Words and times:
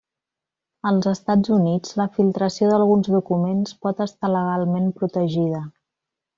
Als 0.91 1.07
Estats 1.11 1.51
Units, 1.57 1.91
la 2.01 2.07
filtració 2.15 2.71
d'alguns 2.73 3.11
documents 3.19 3.77
pot 3.87 4.05
estar 4.09 4.33
legalment 4.39 4.93
protegida. 5.03 5.65